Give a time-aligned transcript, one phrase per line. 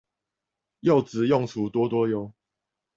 [0.79, 2.31] 柚子用處多多唷